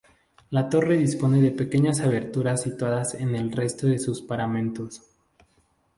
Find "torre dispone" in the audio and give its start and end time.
0.67-1.39